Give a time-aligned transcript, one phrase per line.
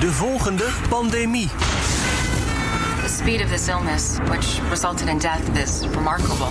[0.00, 1.48] De volgende pandemie.
[3.02, 6.46] The speed of this illness, which resulted in death, is remarkable.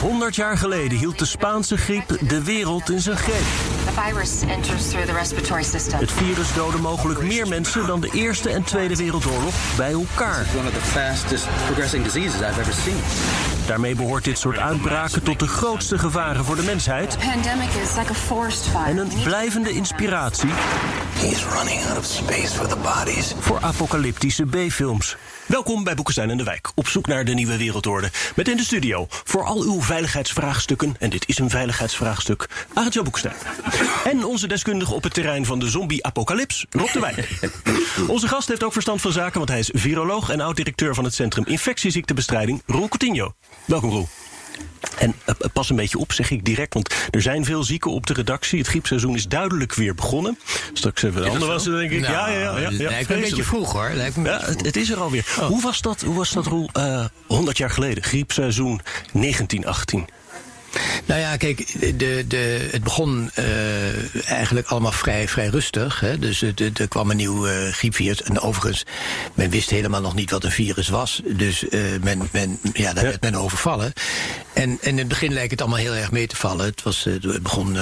[0.00, 3.42] 100 jaar geleden hield de Spaanse griep de wereld in zijn greep.
[3.84, 5.98] The virus enters through the respiratory system.
[5.98, 10.46] Het virus doodde mogelijk meer mensen dan de Eerste en Tweede Wereldoorlog bij elkaar.
[10.58, 13.00] One of the fastest progressing diseases I've ever seen.
[13.66, 18.10] Daarmee behoort dit soort uitbraken tot de grootste gevaren voor de mensheid Pandemic is like
[18.10, 18.84] a forest fire.
[18.84, 20.50] en een blijvende inspiratie
[21.20, 23.34] He's running out of space for the bodies.
[23.38, 25.16] voor apocalyptische B-films.
[25.46, 28.10] Welkom bij Boekenstein en de Wijk, op zoek naar de nieuwe wereldorde.
[28.36, 33.34] Met in de studio voor al uw veiligheidsvraagstukken, en dit is een veiligheidsvraagstuk, Arjo Boekenstein.
[34.04, 37.28] En onze deskundige op het terrein van de zombie-apocalyps, Rob de Wijk.
[38.14, 41.14] Onze gast heeft ook verstand van zaken, want hij is viroloog en oud-directeur van het
[41.14, 43.34] Centrum Infectieziektebestrijding, Roel Coutinho.
[43.64, 44.08] Welkom Roel.
[44.98, 48.06] En eh, pas een beetje op, zeg ik direct, want er zijn veel zieken op
[48.06, 48.58] de redactie.
[48.58, 50.38] Het griepseizoen is duidelijk weer begonnen.
[50.72, 52.00] Straks even de handen wassen, denk ik.
[52.00, 52.58] ja, ja, ja.
[52.58, 53.90] ja, ja lijkt me een beetje vroeg hoor.
[53.94, 55.26] Lijkt me Ja, beetje het, het is er alweer.
[55.38, 55.46] Oh.
[55.46, 58.02] Hoe was dat, hoe was dat Roel, eh 100 jaar geleden?
[58.02, 58.80] Griepseizoen
[59.12, 60.06] 1918.
[61.06, 61.66] Nou ja, kijk,
[61.98, 66.00] de, de, het begon eh, eigenlijk allemaal vrij, vrij rustig.
[66.00, 66.18] Hè?
[66.18, 68.22] Dus er kwam een nieuw eh, griepvirus.
[68.22, 68.84] En overigens,
[69.34, 71.22] men wist helemaal nog niet wat een virus was.
[71.24, 73.10] Dus eh, men, men, ja, daar Ja.
[73.10, 73.92] werd men overvallen.
[74.52, 76.66] En, en in het begin leek het allemaal heel erg mee te vallen.
[76.66, 77.78] Het, was, het begon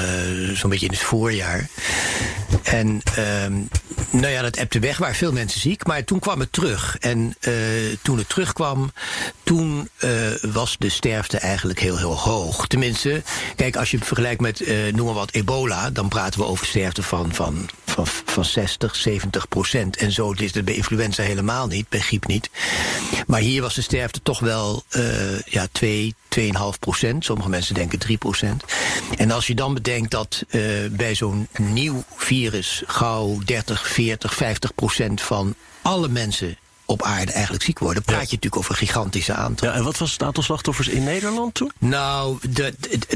[0.55, 1.69] zo'n beetje in het voorjaar.
[2.62, 3.52] En ehm,
[4.11, 5.86] nou ja, dat ebte weg, waren veel mensen ziek.
[5.86, 6.97] Maar toen kwam het terug.
[7.00, 7.36] En
[8.02, 8.92] toen het terugkwam,
[9.42, 9.89] toen
[10.41, 12.67] was de sterfte eigenlijk heel, heel hoog.
[12.78, 13.22] Tenminste,
[13.56, 15.90] kijk, als je het vergelijkt met, eh, noem maar wat, ebola...
[15.90, 19.96] dan praten we over sterfte van, van, van, van 60, 70 procent.
[19.96, 22.50] En zo is het bij influenza helemaal niet, bij griep niet.
[23.27, 26.44] Maar hier was de sterfte toch wel eh, ja, 2, 2,5
[26.80, 27.24] procent.
[27.24, 28.64] Sommige mensen denken 3 procent.
[29.17, 34.74] En als je dan bedenkt dat eh, bij zo'n nieuw virus gauw 30, 40, 50
[34.74, 36.56] procent van alle mensen
[36.90, 39.68] op aarde eigenlijk ziek worden, praat je natuurlijk over een gigantische aantal.
[39.68, 41.72] Ja, en wat was het aantal slachtoffers in Nederland toen?
[41.78, 42.38] Nou,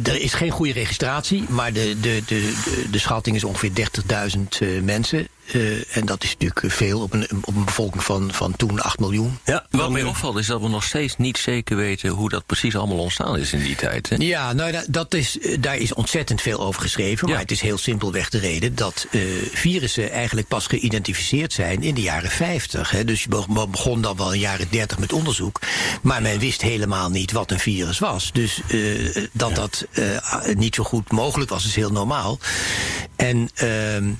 [0.03, 3.71] er is geen goede registratie, maar de, de, de, de, de schatting is ongeveer
[4.37, 5.29] 30.000 eh, mensen.
[5.53, 8.99] Eh, en dat is natuurlijk veel op een, op een bevolking van, van toen 8
[8.99, 9.39] miljoen.
[9.45, 12.77] Ja, Wat mij opvalt is dat we nog steeds niet zeker weten hoe dat precies
[12.77, 14.09] allemaal ontstaan is in die tijd.
[14.09, 14.17] Hè?
[14.19, 17.29] Ja, nou, dat, dat is, eh, daar is ontzettend veel over geschreven.
[17.29, 19.21] Maar het is heel simpelweg de reden dat eh,
[19.53, 22.91] virussen eigenlijk pas geïdentificeerd zijn in de jaren 50.
[22.91, 23.05] Hè.
[23.05, 25.61] Dus je be- begon dan wel in de jaren 30 met onderzoek.
[26.03, 28.33] Maar men wist helemaal niet wat een virus was.
[28.33, 28.79] Dus eh,
[29.33, 30.05] dat dat eh,
[30.55, 32.39] niet zo goed mogelijk was, is heel normaal.
[33.23, 34.13] En ehm,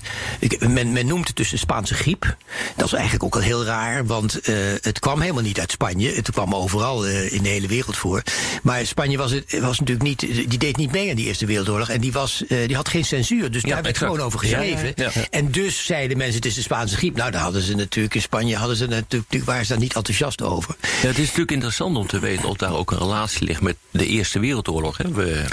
[0.73, 2.35] men, men, noemt het dus de Spaanse griep.
[2.75, 6.11] Dat is eigenlijk ook al heel raar, want eh, het kwam helemaal niet uit Spanje.
[6.11, 8.23] Het kwam overal eh, in de hele wereld voor.
[8.61, 10.19] Maar Spanje was, het, was natuurlijk niet,
[10.49, 11.89] die deed niet mee aan die Eerste Wereldoorlog.
[11.89, 14.95] En die, was, eh, die had geen censuur, dus ja, daar werd gewoon over geschreven.
[15.29, 17.15] En dus zeiden mensen, het is de Spaanse griep.
[17.15, 20.41] Nou, daar hadden ze natuurlijk, in Spanje hadden ze natuurlijk, waren ze daar niet enthousiast
[20.41, 20.75] over.
[20.79, 24.07] het is natuurlijk interessant om te weten of daar ook een relatie ligt met de
[24.07, 24.97] Eerste Wereldoorlog.
[24.97, 25.11] Hè?
[25.11, 25.45] We,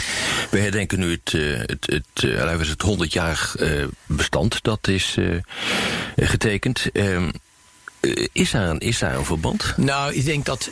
[0.50, 5.26] we herdenken nu het, het, het, het, het 100 jaar eh, bestand dat is eh,
[6.16, 6.86] getekend.
[6.92, 7.30] Ehm,
[8.00, 9.74] eh, is daar, een, is daar een verband?
[9.76, 10.70] Nou, ik denk dat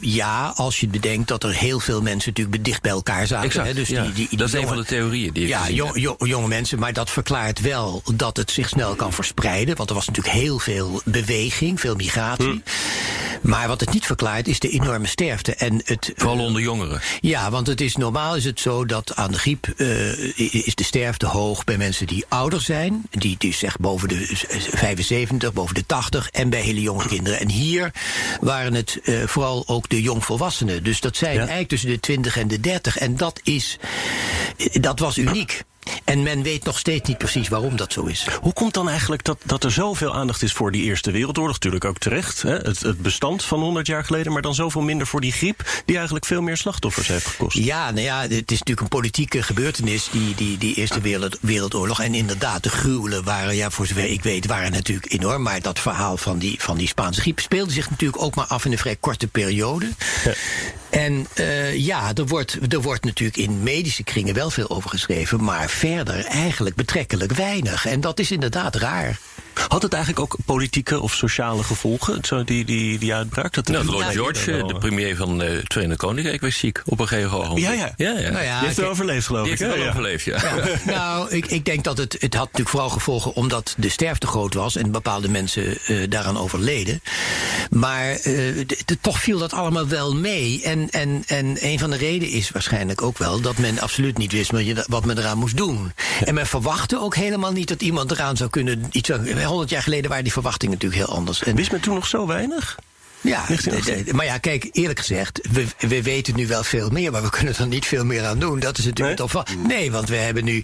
[0.00, 3.64] ja, als je bedenkt dat er heel veel mensen natuurlijk dicht bij elkaar zaten.
[3.64, 3.74] Hè?
[3.74, 6.48] Dus die, die, dat is een van de theorieën die ik Ja, jong, jong, jonge
[6.48, 9.76] mensen, maar dat verklaart wel dat het zich snel kan verspreiden.
[9.76, 12.48] Want er was natuurlijk heel veel beweging, veel migratie.
[12.50, 12.58] Hm.
[13.40, 15.54] Maar wat het niet verklaart is de enorme sterfte.
[15.54, 17.00] En het, Vooral onder jongeren.
[17.20, 20.84] ja, want het is normaal is het zo dat aan de griep eh, is de
[20.84, 23.02] sterfte hoog bij mensen die ouder zijn.
[23.10, 27.40] Die, die zeg boven de z- 75, boven de 80 en bij hele jonge kinderen.
[27.40, 27.90] En hier
[28.40, 30.82] waren het eh, vooral ook de jongvolwassenen.
[30.82, 32.98] Dus dat zijn eigenlijk tussen de 20 en de 30.
[32.98, 33.78] En dat is,
[34.56, 35.62] eh, dat was uniek.
[36.04, 38.26] En men weet nog steeds niet precies waarom dat zo is.
[38.40, 41.52] Hoe komt dan eigenlijk dat, dat er zoveel aandacht is voor die Eerste Wereldoorlog?
[41.52, 42.56] Natuurlijk ook terecht, hè?
[42.56, 45.94] Het, het bestand van 100 jaar geleden, maar dan zoveel minder voor die griep, die
[45.94, 47.56] eigenlijk veel meer slachtoffers heeft gekost.
[47.56, 52.00] Ja, nou ja, het is natuurlijk een politieke gebeurtenis, die, die, die Eerste wereld, Wereldoorlog.
[52.00, 55.42] En inderdaad, de gruwelen waren, ja, voor zover ik weet, waren natuurlijk enorm.
[55.42, 58.64] Maar dat verhaal van die, van die Spaanse griep speelde zich natuurlijk ook maar af
[58.64, 59.88] in een vrij korte periode.
[60.90, 65.44] En eh, ja, er wordt, er wordt natuurlijk in medische kringen wel veel over geschreven,
[65.44, 67.86] maar verder eigenlijk betrekkelijk weinig.
[67.86, 69.18] En dat is inderdaad raar.
[69.68, 73.54] Had het eigenlijk ook politieke of sociale gevolgen, zo die, die, die uitbraak?
[73.54, 77.00] Dat Nou, Lloyd George, eh, de premier van eh, het Verenigd Koninkrijk, was ziek op
[77.00, 77.60] een gegeven moment.
[77.60, 77.92] Ja, ja.
[77.96, 78.30] ja, ja.
[78.30, 79.58] Nou ja, Die heeft het overleefd, geloof Die ik.
[79.58, 79.84] heeft het hè?
[79.84, 79.98] wel Ja.
[79.98, 80.40] overleefd, ja.
[80.96, 84.54] Nou, ik, ik denk dat het, het had natuurlijk vooral gevolgen omdat de sterfte groot
[84.54, 87.02] was en bepaalde mensen eh, daaraan overleden.
[87.70, 88.34] Maar eh,
[89.00, 90.62] toch viel dat allemaal wel mee.
[90.62, 94.32] En, en, en een van de redenen is waarschijnlijk ook wel dat men absoluut niet
[94.32, 95.92] wist wat, je, wat men eraan moest doen.
[96.24, 98.88] En men verwachtte ook helemaal niet dat iemand eraan zou kunnen.
[98.90, 99.10] Iets,
[99.46, 101.42] 100 jaar geleden waren die verwachtingen natuurlijk heel anders.
[101.42, 102.78] En, Wist men toen nog zo weinig?
[103.20, 104.04] Ja, 1918.
[104.04, 107.22] d- d- maar ja, kijk, eerlijk gezegd, we, we weten nu wel veel meer, maar
[107.22, 108.60] we kunnen er niet veel meer aan doen.
[108.60, 109.28] Dat is natuurlijk Nee?
[109.28, 109.56] toch wel.
[109.66, 110.56] Nee, want we hebben nu.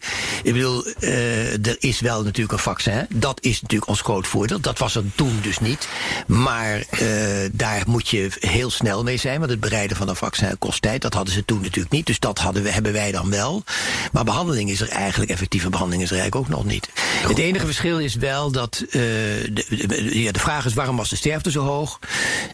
[0.43, 3.07] Ik bedoel, eh, er is wel natuurlijk een vaccin.
[3.15, 4.61] Dat is natuurlijk ons groot voordeel.
[4.61, 5.89] Dat was er toen dus niet.
[6.27, 7.09] Maar eh,
[7.53, 11.03] daar moet je heel snel mee zijn, want het bereiden van een vaccin kost tijd.
[11.03, 12.07] Dat hadden ze toen natuurlijk niet.
[12.07, 13.65] Dus dat hadden we, hebben wij dan wel.
[14.13, 16.89] Maar behandeling is er eigenlijk, effectieve behandeling is er eigenlijk ook nog niet.
[17.29, 18.83] Het enige verschil is wel dat.
[18.87, 21.99] eh, de, de- ja, de vraag is waarom was de sterfte zo hoog?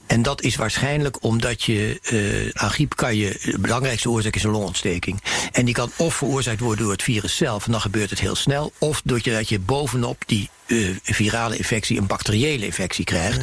[0.07, 3.41] En dat is waarschijnlijk omdat je eh aan griep kan je.
[3.45, 5.23] De belangrijkste oorzaak is een longontsteking.
[5.53, 8.35] En die kan of veroorzaakt worden door het virus zelf, en dan gebeurt het heel
[8.35, 8.73] snel.
[8.79, 13.41] Of doordat je bovenop die eh, virale infectie een bacteriële infectie krijgt.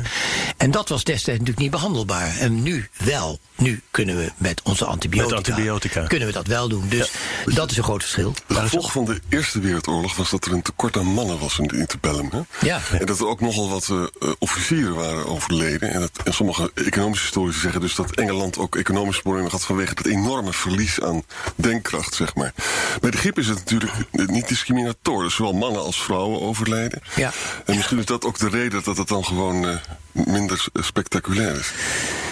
[0.58, 2.38] En dat was destijds natuurlijk niet behandelbaar.
[2.38, 3.40] En nu wel.
[3.56, 5.36] Nu kunnen we met onze antibiotica.
[5.36, 6.08] Met antibiotica.
[6.08, 6.90] Kunnen we dat wel doen.
[6.90, 7.12] Dus
[7.46, 8.34] dat is een groot verschil.
[8.48, 11.68] Het gevolg van de Eerste Wereldoorlog was dat er een tekort aan mannen was in
[11.68, 12.30] de interbellum.
[12.32, 12.68] Hè?
[12.68, 12.82] Ja.
[13.00, 15.94] En dat er ook nogal wat eh, eh, officieren waren overleden.
[15.94, 19.96] En, dat, en sommige economische historici zeggen dus dat Engeland ook economische problemen had vanwege
[19.96, 21.24] dat enorme verlies aan
[21.56, 22.54] denkkracht, zeg maar.
[23.02, 25.24] Bij de griep is het natuurlijk niet discriminator.
[25.24, 27.02] Dus zowel mannen als vrouwen overlijden.
[27.20, 27.32] Ja.
[27.66, 29.76] En misschien is dat ook de reden dat het dan gewoon eh,
[30.12, 31.72] minder spectaculair is.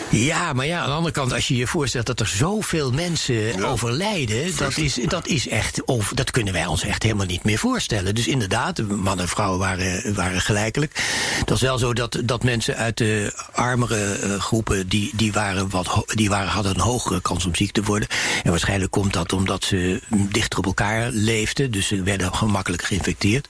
[0.10, 3.64] Ja, maar ja, aan de andere kant, als je je voorstelt dat er zoveel mensen
[3.66, 7.58] overlijden, dat is, dat is echt, over, dat kunnen wij ons echt helemaal niet meer
[7.58, 8.16] voorstellen.
[8.16, 11.04] Dus inderdaad, de mannen en vrouwen waren, waren gelijkelijk.
[11.46, 15.70] Dat is wel zo dat, dat mensen uit de armere eh, groepen, die, die, waren
[15.70, 18.08] wat, die waren, hadden een hogere kans om ziek te worden.
[18.44, 23.48] En waarschijnlijk komt dat omdat ze dichter op elkaar leefden, dus ze werden gemakkelijk geïnfecteerd.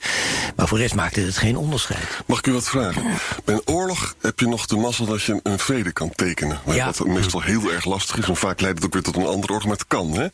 [0.56, 2.08] Maar voor de rest maakte het geen onderscheid.
[2.26, 3.04] Mag ik u wat vragen?
[3.46, 6.47] Bij een oorlog heb je nog de mazzel dat je een vrede kan tekenen.
[6.66, 6.86] Ja.
[6.86, 8.28] Wat meestal heel erg lastig is.
[8.28, 10.12] En vaak leidt het ook weer tot een andere oorlog, maar het kan.
[10.14, 10.28] Hè?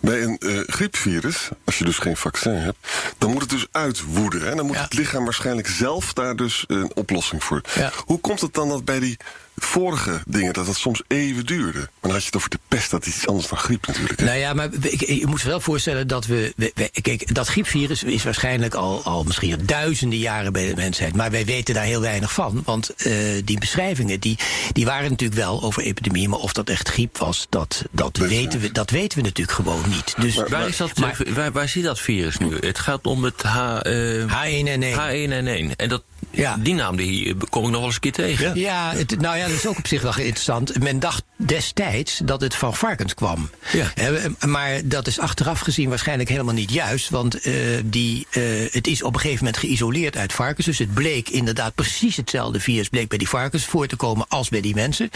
[0.00, 2.78] Bij een eh, griepvirus, als je dus geen vaccin hebt,
[3.18, 4.42] dan moet het dus uitwoeden.
[4.42, 4.54] Hè?
[4.54, 4.82] Dan moet Ja.
[4.82, 7.60] het lichaam waarschijnlijk zelf daar dus een oplossing voor.
[7.74, 7.92] Ja.
[8.04, 9.16] Hoe komt het dan dat bij die
[9.56, 11.78] vorige dingen, dat het soms even duurde?
[11.78, 14.18] Maar dan had je het over de pest, dat is iets anders dan griep natuurlijk.
[14.20, 14.24] hè?
[14.26, 14.68] Nou ja, maar
[14.98, 19.02] je moet je wel voorstellen dat we, we- we- Kijk, dat griepvirus is waarschijnlijk al,
[19.04, 21.16] al misschien duizenden jaren bij de mensheid.
[21.16, 22.62] Maar wij weten daar heel weinig van.
[22.64, 23.12] Want eh,
[23.44, 24.38] die beschrijvingen die,
[24.72, 26.30] die waren natuurlijk wel over epidemieën.
[26.30, 29.82] Maar of dat echt griep was, dat, dat, weten, we, dat weten we natuurlijk gewoon
[29.88, 30.14] niet.
[30.18, 32.56] Dus Waar, is dat, Maar- eh, waar, waar zit dat virus nu?
[32.60, 34.94] Het gaat om het H, eh, H1N1.
[34.94, 35.76] H1N1.
[35.76, 36.56] En dat, Ja.
[36.60, 38.58] die naam die kom ik nog wel eens een keer tegen.
[38.58, 40.78] Ja, het, nou ja, dat is ook op zich wel interessant.
[40.78, 43.50] Men dacht destijds dat het van varkens kwam.
[43.72, 43.92] Ja.
[44.46, 47.10] Maar dat is achteraf gezien waarschijnlijk helemaal niet juist.
[47.10, 47.54] Want eh,
[47.84, 50.66] die, eh, het is op een gegeven moment geïsoleerd uit varkens.
[50.66, 54.48] Dus het bleek inderdaad precies hetzelfde virus bleek bij die varkens voor te komen als
[54.48, 55.10] bij die mensen.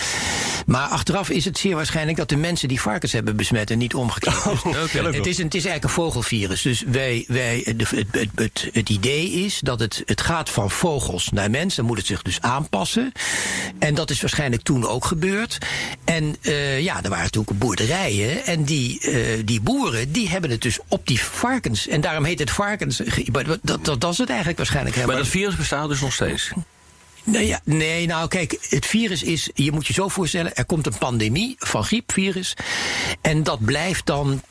[0.67, 3.95] Maar achteraf is het zeer waarschijnlijk dat de mensen die varkens hebben besmet en niet
[3.95, 4.47] omgekeerd.
[4.65, 5.03] Oké.
[5.03, 6.63] het, is een, het is eigenlijk een vogelvirus.
[6.63, 7.91] Dus wij, wij, het,
[8.35, 11.77] het, het idee is dat het, het gaat van vogels naar mensen.
[11.77, 13.13] Dan moet het zich dus aanpassen.
[13.79, 15.59] En dat is waarschijnlijk toen ook gebeurd.
[16.05, 18.45] En eh, ja, er waren toen ook boerderijen.
[18.45, 21.89] En die, eh, die boeren, die hebben het dus op die varkens.
[21.89, 23.01] En daarom heet het varkens.
[23.33, 25.25] maar Dat, dat, dat is het eigenlijk waarschijnlijk Maar helemaal.
[25.25, 26.51] dat virus bestaat dus nog steeds.
[27.25, 30.87] Nou ja, nee, nou kijk, het virus is, je moet je zo voorstellen, er komt
[30.87, 32.55] een pandemie van griepvirus.
[33.21, 34.43] En dat blijft dan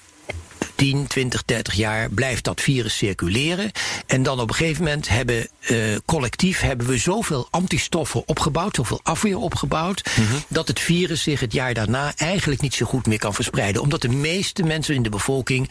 [0.76, 3.72] 10, 20, 30 jaar blijft dat virus circuleren.
[4.06, 9.00] En dan op een gegeven moment hebben eh, collectief hebben we zoveel antistoffen opgebouwd, zoveel
[9.04, 10.04] afweer opgebouwd,
[10.48, 13.82] dat het virus zich het jaar daarna eigenlijk niet zo goed meer kan verspreiden.
[13.82, 15.70] Omdat de meeste mensen in de bevolking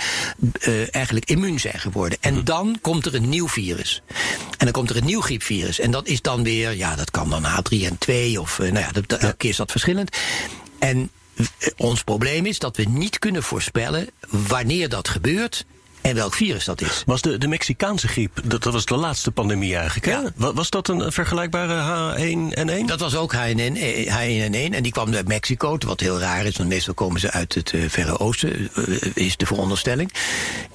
[0.60, 2.18] eh, eigenlijk immuun zijn geworden.
[2.20, 4.02] En dan komt er een nieuw virus.
[4.58, 5.80] En dan komt er een nieuw griepvirus.
[5.80, 9.12] En dat is dan weer, ja, dat kan dan H3N2 of, eh, nou ja, dat,
[9.12, 10.16] elke keer is dat verschillend.
[10.78, 11.10] En
[11.76, 15.64] ons probleem is dat we niet kunnen voorspellen wanneer dat gebeurt
[16.04, 17.02] en welk virus dat is.
[17.06, 20.12] Was de, de Mexicaanse griep, dat, dat was de laatste pandemie eigenlijk, hè?
[20.12, 20.22] Ja.
[20.36, 22.84] Wa- Was dat een vergelijkbare H1N1?
[22.86, 26.68] Dat was ook H1N1 H1N1 en die kwam uit Mexico, wat heel raar is, want
[26.68, 28.84] meestal komen ze uit het eh, Verre Oosten, eh,
[29.14, 30.12] is de veronderstelling.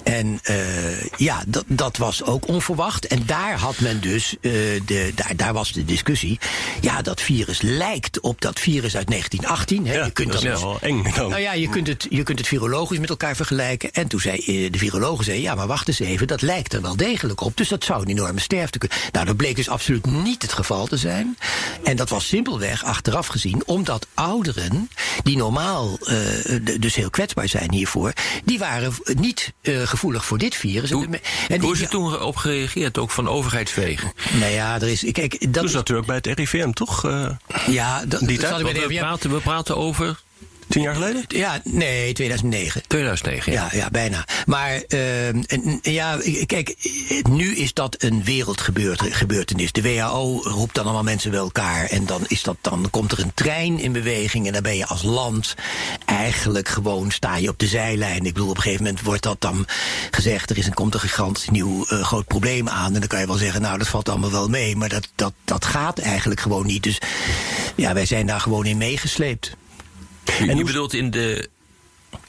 [0.02, 3.06] En eh, ja, dat, dat was ook onverwacht.
[3.06, 6.38] En daar had men dus, de, daar, daar was de discussie,
[6.80, 9.86] ja, dat virus lijkt op dat virus uit 1918.
[9.86, 9.94] Hè.
[9.94, 11.30] Ja, je kunt dat is wel eng dan.
[11.30, 13.92] Nou ja, je kunt, het, je kunt het virologisch met elkaar vergelijken.
[13.92, 16.82] En toen zei de virologen virologen zeiden, ja, maar wacht eens even, dat lijkt er
[16.82, 17.56] wel degelijk op.
[17.56, 18.98] Dus dat zou een enorme sterfte kunnen.
[19.12, 21.36] Nou, dat bleek dus absoluut niet het geval te zijn.
[21.84, 24.90] En dat was simpelweg achteraf gezien, omdat ouderen,
[25.22, 28.12] die normaal uh, dus heel kwetsbaar zijn hiervoor,
[28.44, 30.90] die waren niet uh, gevoelig voor dit virus.
[30.90, 34.12] Hoe, en hoe is er toen op gereageerd, ook van overheidswegen?
[34.32, 35.04] Nou ja, er is.
[35.12, 37.04] Kijk, dat dus natuurlijk bij het RIVM, toch?
[37.04, 37.30] Uh,
[37.66, 38.62] ja, dat, die tijd.
[38.62, 40.20] We, praten, we praten over
[40.70, 41.24] Tien jaar geleden?
[41.28, 42.82] Ja, nee, 2009.
[42.86, 43.68] 2009, ja.
[43.72, 44.24] Ja, ja bijna.
[44.46, 45.42] Maar uh,
[45.82, 46.74] ja, kijk,
[47.28, 49.72] nu is dat een wereldgebeurtenis.
[49.72, 51.84] De WHO roept dan allemaal mensen bij elkaar.
[51.84, 54.46] En dan, is dat, dan komt er een trein in beweging.
[54.46, 55.54] En dan ben je als land
[56.04, 58.26] eigenlijk gewoon sta je op de zijlijn.
[58.26, 59.66] Ik bedoel, op een gegeven moment wordt dat dan
[60.10, 60.50] gezegd.
[60.50, 62.94] Er is een, komt een gigantisch nieuw uh, groot probleem aan.
[62.94, 64.76] En dan kan je wel zeggen, nou, dat valt allemaal wel mee.
[64.76, 66.82] Maar dat, dat, dat gaat eigenlijk gewoon niet.
[66.82, 66.98] Dus
[67.74, 69.58] ja, wij zijn daar gewoon in meegesleept.
[70.24, 71.48] En je bedoelt in de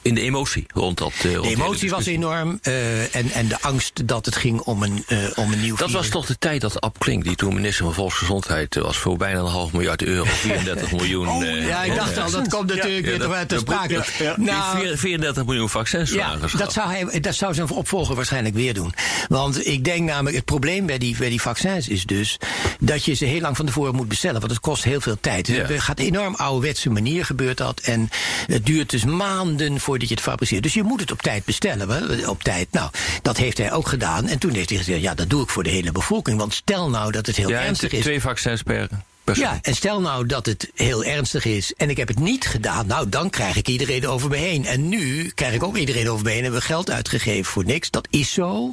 [0.02, 1.12] in de emotie rond dat.
[1.26, 2.58] Uh, rond de emotie was enorm.
[2.62, 5.76] Uh, en, en de angst dat het ging om een, uh, om een nieuw.
[5.76, 9.16] Dat was toch de tijd dat Ab Klink, die toen minister van Volksgezondheid was, voor
[9.16, 11.28] bijna een half miljard euro, 34 miljoen.
[11.28, 14.04] Oh, ja, ik dat komt natuurlijk weer ja, te sprake.
[14.18, 18.74] Ja, nou, 34 miljoen vaccins ja, dat zou, hij, dat zou zijn opvolger waarschijnlijk weer
[18.74, 18.94] doen.
[19.28, 22.38] Want ik denk namelijk, het probleem bij die, bij die vaccins is dus
[22.80, 25.46] dat je ze heel lang van tevoren moet bestellen, want het kost heel veel tijd.
[25.46, 27.80] Het gaat enorm ouderwetse manier gebeurt dat.
[27.80, 28.08] En
[28.46, 30.62] het duurt dus maanden voor voordat je het fabriceert.
[30.62, 32.28] Dus je moet het op tijd bestellen.
[32.28, 32.68] Op tijd.
[32.70, 32.90] Nou,
[33.22, 34.28] dat heeft hij ook gedaan.
[34.28, 36.38] En toen heeft hij gezegd: ja, dat doe ik voor de hele bevolking.
[36.38, 38.00] Want stel nou dat het heel ernstig is.
[38.00, 38.88] Twee vaccins per.
[39.32, 42.86] Ja, en stel nou dat het heel ernstig is en ik heb het niet gedaan,
[42.86, 44.66] nou dan krijg ik iedereen over me heen.
[44.66, 47.64] En nu krijg ik ook iedereen over me heen en hebben we geld uitgegeven voor
[47.64, 47.90] niks.
[47.90, 48.72] Dat is zo.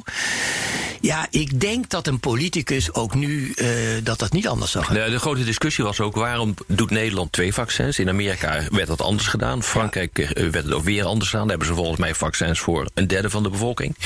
[1.00, 3.68] Ja, ik denk dat een politicus ook nu uh,
[4.02, 4.94] dat dat niet anders zou gaan.
[4.94, 7.98] De, de, grote discussie was ook waarom doet Nederland twee vaccins?
[7.98, 9.62] In Amerika werd dat anders gedaan.
[9.62, 10.24] Frankrijk ja.
[10.24, 11.46] Eh, werd het ook weer anders gedaan.
[11.46, 13.96] Daar hebben ze volgens mij vaccins voor een derde van de bevolking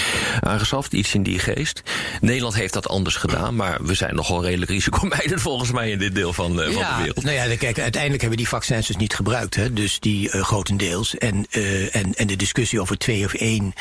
[0.40, 0.92] aangeschaft.
[0.92, 1.82] Iets in die geest.
[2.20, 6.14] Nederland heeft dat anders gedaan, maar we zijn nogal redelijk risicomijdend volgens mij in dit
[6.14, 7.24] deel van, uh, ja, van de wereld.
[7.24, 9.54] Nou ja, kijk, uiteindelijk hebben die vaccins dus niet gebruikt.
[9.54, 9.72] Hè?
[9.72, 11.18] Dus die uh, grotendeels.
[11.18, 13.72] En, uh, en, en de discussie over twee of één,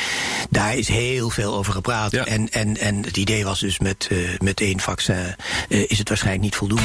[0.50, 2.12] daar is heel veel over gepraat.
[2.12, 2.26] Ja.
[2.26, 5.36] En, en, en het idee was dus met, uh, met één vaccin
[5.70, 6.84] uh, is het waarschijnlijk niet voldoende.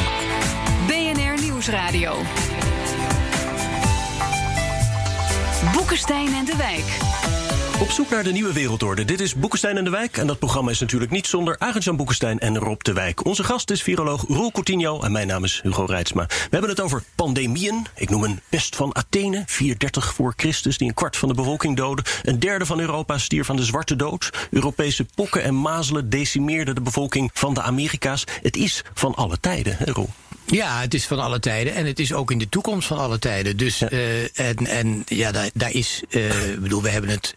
[0.87, 2.23] BNR Nieuwsradio.
[5.73, 7.38] Boekenstein en de Wijk.
[7.81, 9.05] Op zoek naar de nieuwe wereldorde.
[9.05, 10.17] Dit is Boekenstein en de Wijk.
[10.17, 13.25] En dat programma is natuurlijk niet zonder Arend-Jan Boekenstein en Rob de Wijk.
[13.25, 16.27] Onze gast is viroloog Roel Coutinho en mijn naam is Hugo Reitsma.
[16.27, 17.87] We hebben het over pandemieën.
[17.95, 21.77] Ik noem een pest van Athene, 430 voor Christus, die een kwart van de bevolking
[21.77, 22.05] doodde.
[22.23, 24.49] Een derde van Europa stier van de zwarte dood.
[24.51, 28.25] Europese pokken en mazelen decimeerden de bevolking van de Amerika's.
[28.43, 30.11] Het is van alle tijden, hè Roel?
[30.51, 33.19] Ja, het is van alle tijden en het is ook in de toekomst van alle
[33.19, 33.57] tijden.
[33.57, 33.91] Dus ja.
[33.91, 37.35] Uh, en, en ja, daar, daar is, uh, ik bedoel, we hebben het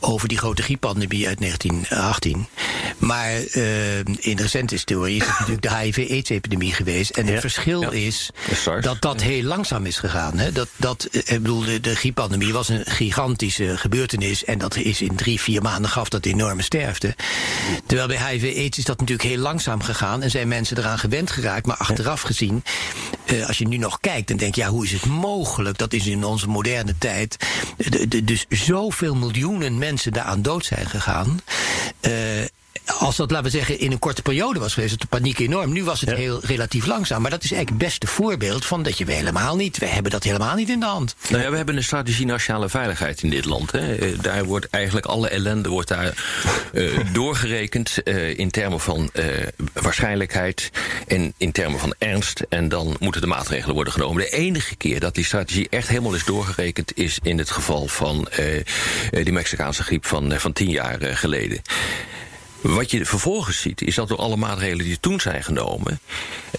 [0.00, 2.46] over die grote grieppandemie uit 1918.
[2.98, 7.10] Maar uh, in recente historie is het natuurlijk de HIV-AIDS-epidemie geweest.
[7.10, 7.90] En het verschil ja.
[7.90, 8.30] is
[8.80, 10.38] dat dat heel langzaam is gegaan.
[10.38, 10.52] Hè?
[10.52, 14.44] Dat, dat, ik bedoel, de, de grieppandemie was een gigantische gebeurtenis.
[14.44, 17.14] En dat is in drie, vier maanden gaf dat enorme sterfte.
[17.86, 20.22] Terwijl bij HIV-AIDS is dat natuurlijk heel langzaam gegaan.
[20.22, 21.66] En zijn mensen eraan gewend geraakt.
[21.66, 24.92] Maar achteraf gezien Uh, als je nu nog kijkt, dan denk je, ja, hoe is
[24.92, 25.78] het mogelijk?
[25.78, 27.36] Dat is in onze moderne tijd.
[27.76, 31.40] De, de, dus zoveel miljoenen mensen daaraan dood zijn gegaan.
[32.00, 32.12] Uh,
[33.02, 35.72] als dat, laten we zeggen, in een korte periode was geweest, de paniek enorm.
[35.72, 36.16] Nu was het ja.
[36.16, 37.22] heel relatief langzaam.
[37.22, 40.10] Maar dat is eigenlijk het beste voorbeeld van dat je we helemaal niet, we hebben
[40.10, 41.14] dat helemaal niet in de hand.
[41.28, 43.72] Nou ja, we hebben een strategie nationale veiligheid in dit land.
[43.72, 44.16] Hè.
[44.16, 46.14] Daar wordt eigenlijk alle ellende wordt daar
[46.72, 49.24] uh, doorgerekend uh, in termen van uh,
[49.72, 50.30] waarschijnlijk
[51.06, 52.42] en in termen van ernst.
[52.48, 54.22] En dan moeten de maatregelen worden genomen.
[54.22, 58.28] De enige keer dat die strategie echt helemaal is doorgerekend, is in het geval van
[59.10, 61.62] die Mexicaanse griep van, van tien jaar geleden.
[62.62, 66.00] Wat je vervolgens ziet, is dat door alle maatregelen die toen zijn genomen,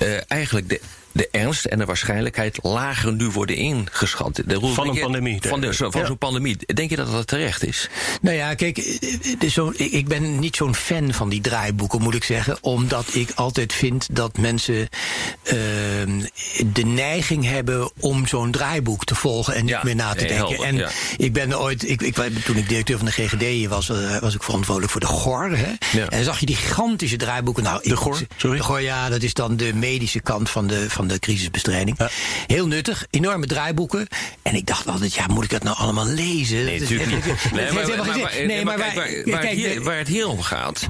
[0.02, 0.82] uh, eigenlijk de
[1.14, 4.42] de ernst en de waarschijnlijkheid lager nu worden ingeschat.
[4.48, 5.42] Van een je, pandemie.
[5.42, 6.06] Van, de, van ja.
[6.06, 6.58] zo'n pandemie.
[6.74, 7.90] Denk je dat dat terecht is?
[8.22, 9.00] Nou ja, kijk,
[9.50, 12.58] zo, ik ben niet zo'n fan van die draaiboeken, moet ik zeggen.
[12.62, 15.52] Omdat ik altijd vind dat mensen uh,
[16.74, 20.38] de neiging hebben om zo'n draaiboek te volgen en niet meer na te denken.
[20.38, 20.90] helder, en ja.
[21.18, 22.16] ik ben ooit, ik, ik,
[22.46, 25.58] toen ik directeur van de GGD was, uh, was ik verantwoordelijk voor de GOR.
[25.58, 25.74] Hè?
[26.00, 27.64] En dan zag je die gigantische draaiboeken.
[27.64, 28.20] Nou, de GOR?
[28.38, 28.58] Sorry?
[28.58, 30.90] De GOR, ja, dat is dan de medische kant van de.
[30.90, 31.98] Van van de crisisbestrijding.
[32.48, 34.08] Heel nuttig, enorme draaiboeken.
[34.42, 36.64] En ik dacht altijd, ja, moet ik dat nou allemaal lezen?
[36.66, 37.26] Nee, natuurlijk niet.
[37.54, 38.48] Nee, maar, helemaal maar, geen maar- zin.
[38.48, 40.88] nee, maar kijk, waar- waar, waar, kijk, het hier, waar het hier om gaat.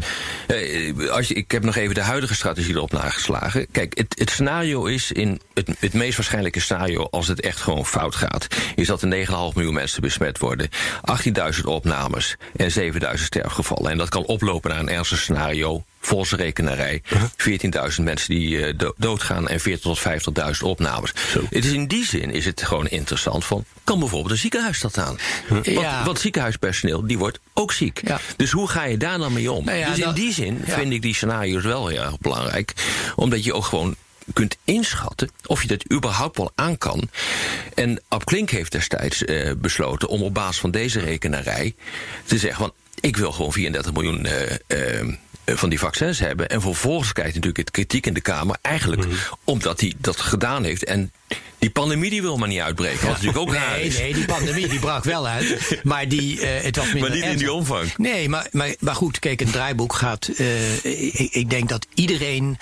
[0.48, 3.68] eh, als je, ik heb nog even de huidige strategie erop nageslagen.
[3.72, 7.86] Kijk, het, het scenario is in het, het meest waarschijnlijke scenario, als het echt gewoon
[7.86, 10.70] fout gaat, is dat er 9,5 miljoen mensen besmet worden,
[11.56, 13.92] 18.000 opnames en 7.000 sterfgevallen.
[13.92, 15.84] En dat kan oplopen naar een ernstig scenario.
[16.06, 17.02] Volgens rekenarij
[17.38, 20.04] 14.000 mensen die eh, do- doodgaan en 40.000 tot 50.000
[20.62, 21.14] opnames.
[21.50, 24.98] Het is in die zin is het gewoon interessant van kan bijvoorbeeld een ziekenhuis dat
[24.98, 25.18] aan?
[25.50, 26.06] Want, Ja.
[26.06, 28.02] want ziekenhuispersoneel die wordt ook ziek.
[28.08, 28.20] Ja.
[28.38, 29.66] Dus hoe ga je daar dan mee om?
[29.66, 30.74] Nou ja, dus in dat- die zin ja.
[30.74, 32.74] vind ik die scenario's wel heel erg belangrijk.
[33.16, 33.96] Omdat je ook gewoon
[34.34, 37.10] kunt inschatten of je dat überhaupt wel aan kan.
[37.76, 41.76] En Ab Klink heeft destijds eh, besloten om op basis van deze rekenarij
[42.26, 44.52] te zeggen van ik wil gewoon 34 miljoen eh,
[45.00, 45.08] eh,
[45.46, 46.50] van die vaccins hebben.
[46.50, 48.58] En vervolgens krijgt natuurlijk het kritiek in de Kamer.
[48.62, 49.14] Eigenlijk Mhm.
[49.44, 50.84] omdat hij dat gedaan heeft.
[50.84, 51.12] En
[51.60, 53.00] die pandemie die wil maar niet uitbreken.
[53.02, 53.98] Wat natuurlijk ook raar Nee, is.
[53.98, 55.80] nee, die pandemie die brak wel uit.
[55.84, 57.98] Maar, die, eh, het was minder Maar niet in die omvang.
[57.98, 60.28] Nee, maar, maar, maar goed, kijk, een draaiboek gaat.
[60.28, 62.58] eh, ik, ik denk dat iedereen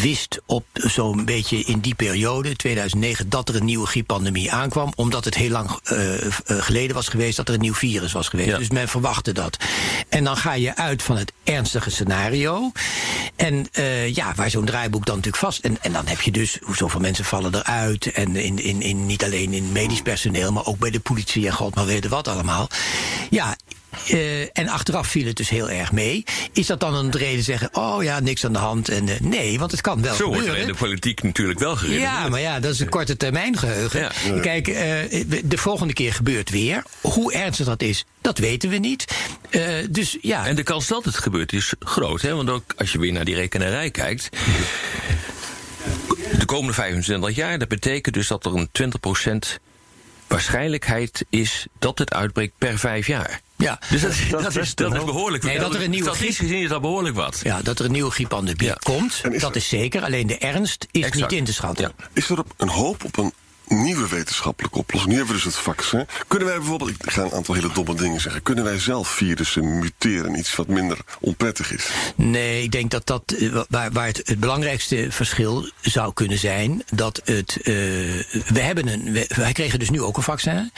[0.00, 4.92] wist op zo'n beetje in die periode, 2009, dat er een nieuwe grieppandemie aankwam.
[4.96, 5.96] Omdat het heel lang eh,
[6.46, 8.48] geleden was geweest dat er een nieuw virus was geweest.
[8.48, 8.58] Ja.
[8.58, 9.56] Dus men verwachtte dat.
[10.08, 12.72] En dan ga je uit van het ernstige scenario.
[13.36, 13.68] En
[14.12, 15.64] ja, waar zo'n draaiboek dan natuurlijk vast.
[15.64, 18.09] En, en dan heb je dus zoveel mensen vallen eruit.
[18.14, 21.52] En in, in, in, niet alleen in medisch personeel, maar ook bij de politie en
[21.52, 22.68] god maar weten wat allemaal.
[23.30, 23.56] Ja.
[24.08, 26.24] eh, en achteraf viel het dus heel erg mee.
[26.52, 28.88] Is dat dan een reden zeggen: oh ja, niks aan de hand?
[28.88, 30.68] En eh, nee, want het kan wel Zo wordt er gebeuren.
[30.68, 32.10] in de politiek natuurlijk wel geredeneerd.
[32.10, 34.00] Ja, maar ja, dat is een korte termijn geheugen.
[34.00, 34.40] Ja.
[34.40, 34.74] Kijk, eh,
[35.44, 36.82] de volgende keer gebeurt weer.
[37.00, 39.04] Hoe ernstig dat is, dat weten we niet.
[39.50, 40.46] Eh, dus ja.
[40.46, 42.20] En de kans dat het gebeurt is groot.
[42.22, 42.34] Hè?
[42.34, 44.28] Want ook als je weer naar die rekenarij kijkt.
[46.40, 48.68] De komende 25 jaar, dat betekent dus dat er een
[49.56, 49.60] 20%
[50.26, 53.40] waarschijnlijkheid is dat het uitbreekt per vijf jaar.
[53.56, 53.78] Ja.
[53.90, 54.10] Dus dat,
[54.56, 55.42] is, dat is behoorlijk.
[55.42, 57.40] Nee, dat er een nieuwe gezien is dat behoorlijk wat.
[57.42, 58.74] Ja, dat er een nieuwe grieppandemie Ja.
[58.82, 60.02] komt, is dat er- is zeker.
[60.02, 61.30] Alleen de ernst is Exact.
[61.30, 61.92] niet in te schatten.
[61.98, 62.04] Ja.
[62.12, 63.32] Is er op een hoop op een
[63.70, 65.12] nieuwe wetenschappelijke oplossing?
[65.12, 66.06] Nu hebben we dus het vaccin.
[66.28, 68.42] Kunnen wij bijvoorbeeld, ik ga een aantal hele domme dingen zeggen.
[68.42, 70.38] Kunnen wij zelf virussen muteren?
[70.38, 71.88] Iets wat minder onprettig is.
[72.16, 76.82] Nee, ik denk dat dat eh, waar, waar het, het belangrijkste verschil zou kunnen zijn.
[76.94, 77.56] Dat het.
[77.56, 77.64] eh,
[78.46, 79.12] we hebben een.
[79.28, 80.72] wij kregen dus nu ook een vaccin.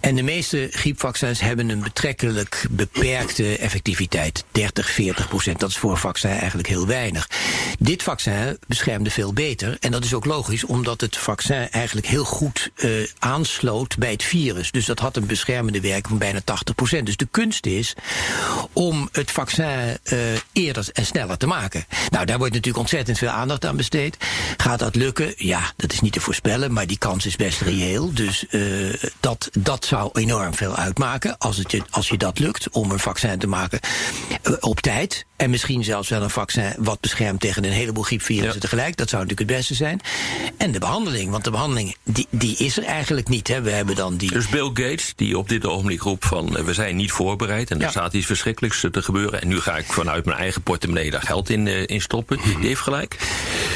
[0.00, 4.44] En de meeste griepvaccins hebben een betrekkelijk beperkte effectiviteit.
[4.52, 5.60] 30, 40 procent.
[5.60, 7.28] Dat is voor een vaccin eigenlijk heel weinig.
[7.78, 9.76] Dit vaccin beschermde veel beter.
[9.80, 14.22] En dat is ook logisch, omdat het vaccin eigenlijk heel goed eh, aansloot bij het
[14.22, 14.70] virus.
[14.70, 17.06] Dus dat had een beschermende werking van bijna 80 procent.
[17.06, 17.94] Dus de kunst is
[18.72, 20.18] om het vaccin eh,
[20.52, 21.84] eerder en sneller te maken.
[22.10, 24.16] Nou, daar wordt natuurlijk ontzettend veel aandacht aan besteed.
[24.56, 25.34] Gaat dat lukken?
[25.36, 28.12] Ja, dat is niet te voorspellen, maar die kans is best reëel.
[28.12, 28.62] Dus eh,
[29.20, 32.98] dat, dat zou enorm veel uitmaken als, het je, als je dat lukt om een
[32.98, 33.80] vaccin te maken
[34.42, 35.26] eh, op tijd.
[35.36, 38.60] En misschien zelfs wel een vaccin wat beschermt tegen een heleboel griepvirussen Ja.
[38.60, 38.96] tegelijk.
[38.96, 40.00] Dat zou natuurlijk het beste zijn.
[40.56, 43.48] En de behandeling, want de behandeling die, die is er eigenlijk niet.
[43.48, 43.60] Hè.
[43.62, 44.30] We hebben dan die.
[44.32, 47.76] Dus Bill Gates, die op dit ogenblik roept van eh, we zijn niet voorbereid en
[47.76, 47.90] er Ja.
[47.90, 51.50] staat iets verschrikkelijks te gebeuren en nu ga ik vanuit mijn eigen portemonnee daar geld
[51.50, 52.38] in, eh, in stoppen.
[52.58, 53.16] Die heeft gelijk.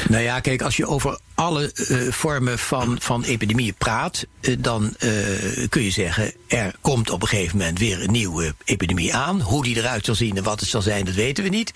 [0.09, 1.71] Nou ja, kijk, als je over alle
[2.09, 4.25] vormen van, van epidemieën praat,
[4.59, 4.95] dan
[5.69, 6.02] kun je zeggen,
[6.47, 9.41] er komt op een gegeven moment weer een nieuwe epidemie aan.
[9.41, 11.71] Hoe die eruit zal zien en wat het zal zijn, dat weten we niet.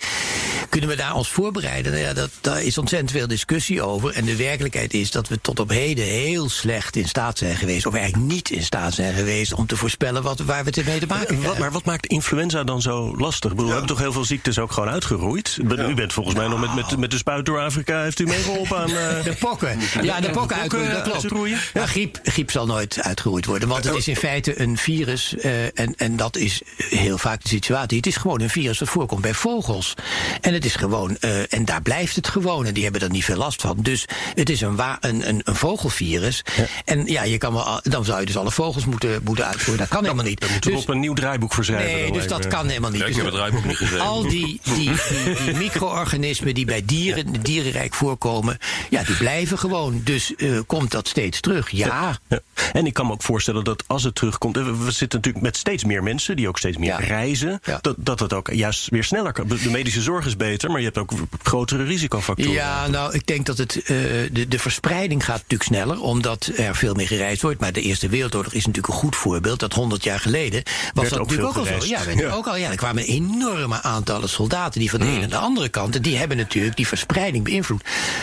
[0.68, 1.92] Kunnen we daar ons voorbereiden?
[1.92, 4.12] Nou ja, dat, daar is ontzettend veel discussie over.
[4.14, 7.86] En de werkelijkheid is dat we tot op heden heel slecht in staat zijn geweest,
[7.86, 10.98] of eigenlijk niet in staat zijn geweest, om te voorspellen wat, waar we het mee
[10.98, 11.60] te maken Wat, hebben.
[11.60, 13.50] maar wat maakt influenza dan zo lastig?
[13.50, 15.58] Ik bedoel, We hebben toch heel veel ziektes ook gewoon uitgeroeid?
[15.60, 18.02] U bent volgens mij nog met, met, met de spuit door Afrika.
[18.02, 18.88] Heeft u meegeholpen aan...
[18.90, 19.78] eh, De pokken.
[20.02, 21.22] Ja, de pokken uitroeien, dat klopt.
[21.22, 21.58] uitroeien?
[21.74, 23.68] Ja, griep, griep zal nooit uitgeroeid worden.
[23.68, 25.36] Want het is in feite een virus.
[25.36, 27.96] eh, en, en dat is heel vaak de situatie.
[27.96, 29.94] Het is gewoon een virus dat voorkomt bij vogels.
[30.40, 31.16] En het is gewoon.
[31.20, 32.66] eh, en daar blijft het gewoon.
[32.66, 33.76] En die hebben er niet veel last van.
[33.80, 34.04] Dus
[34.34, 36.42] het is een, wa- een, een, een vogelvirus.
[36.84, 39.78] En ja, je kan wel, dan zou je dus alle vogels moeten, moeten uitvoeren.
[39.78, 40.40] Dat kan helemaal niet.
[40.40, 41.92] Daar moeten we Dus- op een nieuw draaiboek voor schrijven.
[41.92, 43.00] Nee, dan dus dat kan helemaal niet.
[43.00, 44.06] Ja, Dus draaiboek niet geschreven.
[44.06, 48.58] Al die, die, die, die micro-organismen die bij dieren, het dierenrijk voorkomen,
[48.90, 50.00] ja, die blijven gewoon.
[50.04, 51.70] Dus eh, komt dat steeds terug?
[51.70, 52.18] Ja.
[52.28, 52.40] Ja.
[52.72, 54.56] En ik kan me ook voorstellen dat als het terugkomt.
[54.56, 56.96] eh, We zitten natuurlijk met steeds meer mensen die ook steeds meer Ja.
[56.98, 57.60] reizen.
[57.64, 57.78] Ja.
[57.80, 59.48] Dat, dat het ook juist weer sneller kan.
[59.48, 61.10] De medische zorg is beter, maar je hebt ook
[61.42, 62.52] grotere risicofactoren.
[62.52, 63.86] Ja, nou, ik denk dat het, eh,
[64.32, 67.60] de, de verspreiding gaat natuurlijk sneller, omdat er veel meer gereisd wordt.
[67.60, 69.60] Maar de Eerste Wereldoorlog is natuurlijk een goed voorbeeld.
[69.60, 71.86] Dat 100 jaar geleden was Werd dat ook natuurlijk veel ook al zo.
[71.88, 72.30] Ja, werd Ja.
[72.30, 75.68] ook al, ja, er kwamen enorme aantallen soldaten die van de ene naar de andere
[75.68, 75.96] kant.
[75.96, 77.82] En die hebben natuurlijk die verspreiding beïnvloed.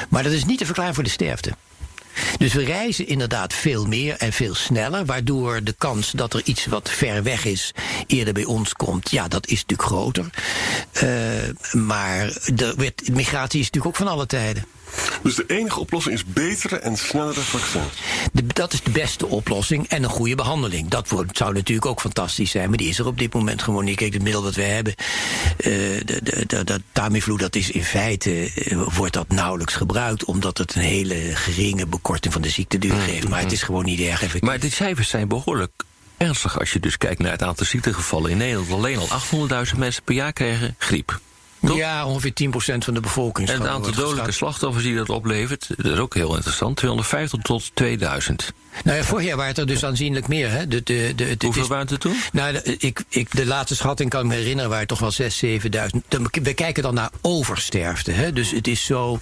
[0.09, 1.51] Maar dat is niet te verklaren voor de sterfte.
[2.37, 6.65] Dus we reizen inderdaad veel meer en veel sneller, waardoor de kans dat er iets
[6.65, 7.71] wat ver weg is
[8.07, 10.25] eerder bij ons komt, ja, dat is natuurlijk groter.
[11.03, 14.65] Uh, maar de, migratie is natuurlijk ook van alle tijden.
[15.23, 17.85] Dus de enige oplossing is betere en snellere vaccins?
[18.31, 20.89] De, dat is de beste oplossing en een goede behandeling.
[20.89, 23.85] Dat wordt, zou natuurlijk ook fantastisch zijn, maar die is er op dit moment gewoon
[23.85, 23.95] niet.
[23.95, 24.93] Kijk, het middel dat we hebben,
[25.57, 25.65] uh,
[26.05, 30.75] de, de, de, Tamiflu, dat is in feite, uh, wordt dat nauwelijks gebruikt, omdat het
[30.75, 33.29] een hele geringe bekorting van de ziekteduur mm, geeft.
[33.29, 34.41] Maar het is gewoon niet erg effectief.
[34.41, 35.71] Maar de cijfers zijn behoorlijk
[36.17, 38.31] ernstig als je dus kijkt naar het aantal ziektegevallen.
[38.31, 39.07] In Nederland alleen al
[39.67, 41.19] 800.000 mensen per jaar krijgen griep.
[41.59, 43.49] Ja, ongeveer 10% van de bevolking.
[43.49, 46.77] En het aantal dodelijke slachtoffers die dat oplevert, dat is ook heel interessant.
[46.77, 48.53] 250 tot 2000.
[48.83, 50.51] Nou ja, vorig jaar waren het er dus aanzienlijk meer.
[50.51, 50.67] Hè?
[50.67, 52.15] De, de, de, Hoeveel waren het er toen?
[52.31, 55.27] Nou, de, ik, ik, de laatste schatting kan ik me herinneren, waren toch wel 6.000,
[55.41, 56.41] 7.000.
[56.41, 58.11] We kijken dan naar oversterfte.
[58.11, 58.33] Hè?
[58.33, 59.19] Dus het is zo,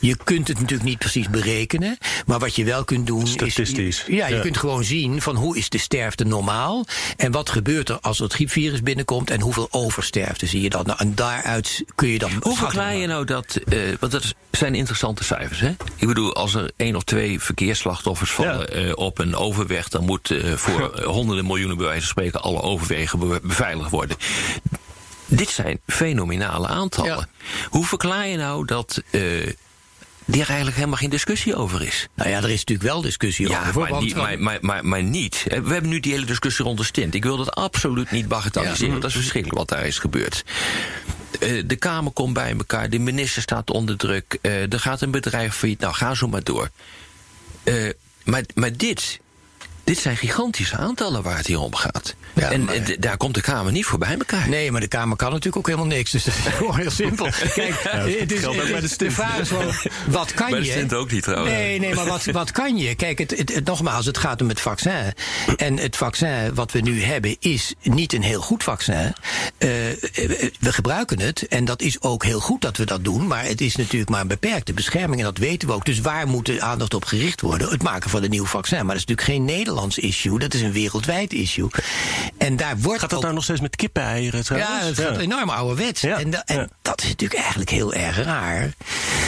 [0.00, 1.98] je kunt het natuurlijk niet precies berekenen.
[2.26, 3.78] Maar wat je wel kunt doen Statistisch.
[3.78, 4.04] is...
[4.06, 6.86] Ja, je kunt gewoon zien van hoe is de sterfte normaal.
[7.16, 9.30] En wat gebeurt er als het griepvirus binnenkomt.
[9.30, 10.86] En hoeveel oversterfte zie je dan.
[10.86, 12.30] Nou, en daaruit kun je dan...
[12.40, 13.60] Hoe verklaar je nou dat...
[13.68, 15.74] Uh, want dat zijn interessante cijfers, hè?
[15.96, 18.80] Ik bedoel, als er één of twee verkeersslachtoffers vallen...
[18.80, 18.86] Ja.
[18.86, 22.62] Uh, op een overweg, dan moet uh, voor honderden miljoenen bij wijze van spreken alle
[22.62, 24.16] overwegen beveiligd worden.
[25.26, 27.28] Dit zijn fenomenale aantallen.
[27.68, 29.22] Hoe verklaar je nou dat uh,
[30.24, 32.08] die er eigenlijk helemaal geen discussie over is.
[32.14, 33.80] Nou ja, er is natuurlijk wel discussie ja, over.
[33.80, 35.44] Maar, niet, maar, maar, maar, maar, niet.
[35.48, 37.14] We hebben nu die hele discussie rond de stint.
[37.14, 38.90] Ik wil dat absoluut niet bagatelliseren, ja.
[38.90, 40.44] want dat is verschrikkelijk wat daar is gebeurd.
[41.66, 45.54] De Kamer komt bij elkaar, de minister staat onder druk, uh, er gaat een bedrijf
[45.54, 45.80] failliet.
[45.80, 46.70] Nou, ga zo maar door.
[47.64, 47.90] Uh,
[48.24, 49.20] maar, maar dit,
[49.86, 52.14] dit zijn gigantische aantallen waar het hier om gaat.
[52.32, 52.96] Ja, en, maar...
[52.98, 54.48] daar komt de Kamer niet voor bij elkaar.
[54.48, 56.10] Nee, maar de Kamer kan natuurlijk ook helemaal niks.
[56.10, 57.28] Dus dat is gewoon heel simpel.
[57.54, 59.74] Kijk, ja, het is, het bij de, de vraag is gewoon,
[60.06, 60.86] wat kan bij je?
[60.86, 61.52] De ook niet trouwens.
[61.52, 62.94] Nee, nee, maar wat, wat kan je?
[62.94, 65.14] Kijk, het, het, het, nogmaals, het gaat om het vaccin.
[65.56, 69.14] En het vaccin wat we nu hebben is niet een heel goed vaccin.
[69.58, 69.68] Uh,
[70.60, 73.26] we gebruiken het en dat is ook heel goed dat we dat doen.
[73.26, 75.84] Maar het is natuurlijk maar een beperkte bescherming en dat weten we ook.
[75.84, 77.68] Dus waar moet de aandacht op gericht worden?
[77.68, 78.78] Het maken van een nieuw vaccin.
[78.86, 79.44] Maar dat is natuurlijk geen
[79.76, 81.68] Nederlands issue, dat is een wereldwijd issue.
[82.38, 83.22] En daar wordt gaat dat ook...
[83.24, 86.00] nou nog steeds met kippeneieren Ja, het gaat enorm ouderwets.
[86.00, 86.18] Ja.
[86.18, 86.68] En, da en ja.
[86.82, 88.72] dat is natuurlijk eigenlijk heel erg raar.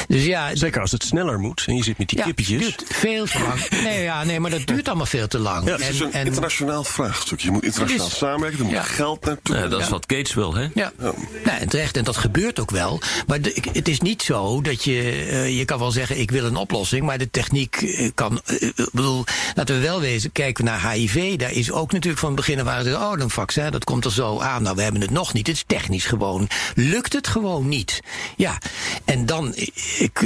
[0.09, 2.65] Dus ja, Zeker als het sneller moet en je zit met die ja, kippetjes.
[2.67, 3.83] Het duurt veel te lang.
[3.83, 5.67] Nee, ja, nee, maar dat duurt allemaal veel te lang.
[5.67, 7.41] Ja, het is een en, internationaal vraagstuk.
[7.41, 9.57] Je moet internationaal samenwerken, er moet geld naartoe.
[9.57, 10.63] Ja, dat is wat Gates wil, hè?
[10.63, 11.13] Ja, ja.
[11.45, 11.97] Nou, en terecht.
[11.97, 13.01] En dat gebeurt ook wel.
[13.27, 15.27] Maar de, het is niet zo dat je...
[15.31, 18.41] Uh, je kan wel zeggen, ik wil een oplossing, maar de techniek uh, kan...
[18.47, 21.37] Uh, bedoel, laten we wel wezen, kijken we naar HIV.
[21.37, 24.13] Daar is ook natuurlijk van het begin waar ze oh, een vaccin, dat komt er
[24.13, 24.63] zo aan.
[24.63, 25.47] Nou, we hebben het nog niet.
[25.47, 26.49] Het is technisch gewoon.
[26.75, 28.01] Lukt het gewoon niet.
[28.37, 28.59] Ja,
[29.05, 29.55] en dan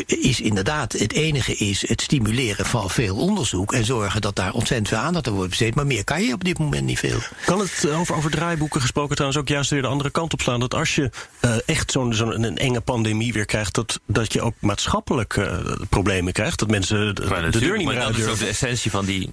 [0.07, 4.89] is inderdaad het enige is het stimuleren van veel onderzoek en zorgen dat daar ontzettend
[4.89, 5.75] veel aandacht aan wordt besteed.
[5.75, 7.19] Maar meer kan je op dit moment niet veel.
[7.45, 10.61] Kan het over, over draaiboeken gesproken trouwens ook juist weer de andere kant op slaan?
[10.61, 14.41] Dat als je uh, echt zo'n zo'n een enge pandemie weer krijgt, dat, dat je
[14.41, 16.59] ook maatschappelijk uh, problemen krijgt.
[16.59, 18.25] Dat mensen de, de deur niet meer uit durven.
[18.25, 19.33] Dat is ook de essentie van die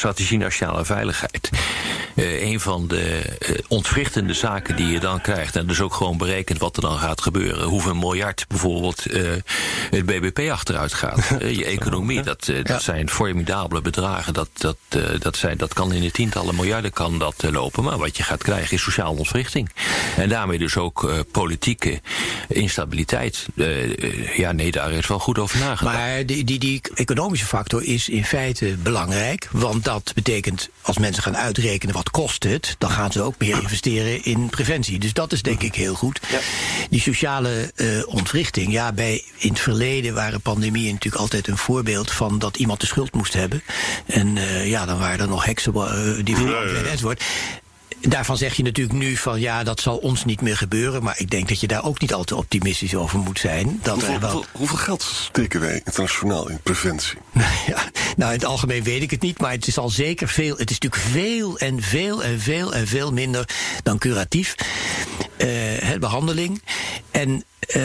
[0.00, 1.50] strategie nationale veiligheid.
[2.14, 6.18] Uh, een van de uh, ontwrichtende zaken die je dan krijgt, en dus ook gewoon
[6.18, 7.66] berekent wat er dan gaat gebeuren.
[7.66, 9.30] Hoeveel miljard bijvoorbeeld uh,
[9.90, 11.28] het BBP achteruit gaat.
[11.60, 12.78] je economie, dat, dat ja.
[12.78, 14.34] zijn formidabele bedragen.
[14.34, 14.76] Dat, dat,
[15.18, 17.84] dat, zijn, dat kan in de tientallen miljarden kan dat lopen.
[17.84, 19.70] Maar wat je gaat krijgen is sociale ontwrichting.
[20.16, 22.00] En daarmee dus ook politieke
[22.48, 23.46] instabiliteit.
[24.36, 25.96] ja, nee, daar is wel goed over nagedacht.
[25.96, 29.48] Maar die, die, die economische factor is in feite belangrijk.
[29.50, 33.62] Want dat betekent, als mensen gaan uitrekenen wat kost het, dan gaan ze ook meer
[33.62, 34.98] investeren in preventie.
[34.98, 36.20] Dus dat is denk ik heel goed.
[36.30, 36.38] Ja.
[36.90, 42.10] Die sociale uh, ontwrichting, ja, bij in het verleden waren pandemieën natuurlijk altijd een voorbeeld
[42.10, 43.62] van dat iemand de schuld moest hebben.
[44.06, 47.22] En uh, ja, dan waren er nog heksen uh, die werden enzovoort
[48.00, 51.02] daarvan zeg je natuurlijk nu van ja, dat zal ons niet meer gebeuren.
[51.02, 53.80] Maar ik denk dat je daar ook niet al te optimistisch over moet zijn.
[53.82, 54.30] Dat hoeveel, wel...
[54.30, 57.18] hoeveel, hoeveel, geld steken wij internationaal in preventie?
[57.66, 59.40] ja, nou, in het algemeen weet ik het niet.
[59.40, 60.56] Maar het is al zeker veel.
[60.56, 63.48] Het is natuurlijk veel en veel en veel en veel minder
[63.82, 64.54] dan curatief.
[65.38, 66.62] Uh, behandeling.
[67.10, 67.44] En.
[67.76, 67.82] Uh,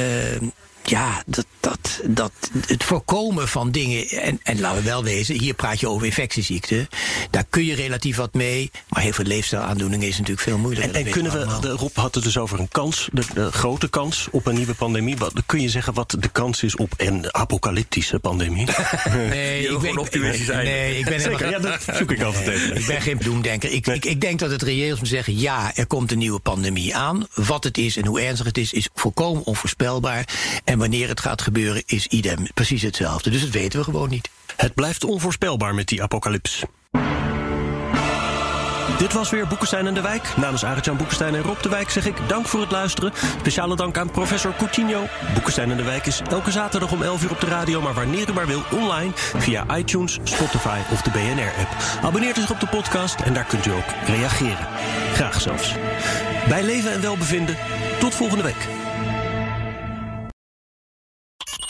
[0.85, 2.31] ja, dat, dat, dat,
[2.67, 4.07] het voorkomen van dingen.
[4.07, 6.87] En, en laten we wel wezen, hier praat je over infectieziekten.
[7.29, 8.71] Daar kun je relatief wat mee.
[8.89, 10.95] Maar heel veel leefstijlaandoeningen is natuurlijk veel moeilijker.
[10.95, 13.89] En, en kunnen we, de, Rob had het dus over een kans, de, de, grote
[13.89, 15.17] kans op een nieuwe pandemie.
[15.17, 18.65] Wat, kun je zeggen wat de kans is op een apocalyptische pandemie?
[19.29, 22.75] nee, ik ben, optimistisch ik, nee, ik ben Zeker, ja, dat zoek ik altijd even.
[22.75, 23.71] Ik ben geen doemdenker.
[23.71, 23.95] Ik, nee.
[23.95, 26.39] ik, ik denk dat het reëel is om te zeggen: ja, er komt een nieuwe
[26.39, 27.27] pandemie aan.
[27.33, 30.27] Wat het is en hoe ernstig het is, is volkomen onvoorspelbaar.
[30.75, 33.29] En wanneer het gaat gebeuren is idem precies hetzelfde.
[33.29, 34.29] Dus dat weten we gewoon niet.
[34.55, 36.63] Het blijft onvoorspelbaar met die apocalyps.
[38.97, 40.33] Dit was weer Boekenstein en de Wijk.
[40.37, 43.13] Namens Arjan Boekenstein en Rob de Wijk zeg ik dank voor het luisteren.
[43.39, 45.03] Speciale dank aan professor Coutinho.
[45.33, 47.81] Boekenstein en de Wijk is elke zaterdag om 11 uur op de radio...
[47.81, 52.03] maar wanneer u maar wil online via iTunes, Spotify of de BNR-app.
[52.03, 54.67] Abonneert u zich op de podcast en daar kunt u ook reageren.
[55.13, 55.73] Graag zelfs.
[56.47, 57.57] Bij leven en welbevinden.
[57.99, 58.84] Tot volgende week.